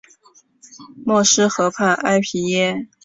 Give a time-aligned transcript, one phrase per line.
[1.05, 2.87] 默斯河畔埃皮耶。